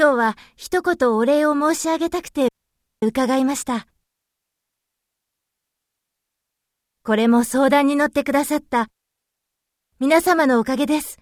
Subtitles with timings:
[0.00, 2.50] 今日は一言お礼を申し上げたくて
[3.02, 3.88] 伺いました。
[7.02, 8.86] これも相談に乗ってくださった
[9.98, 11.18] 皆様のおかげです。